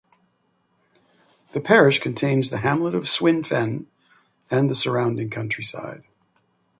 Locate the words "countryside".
5.29-6.03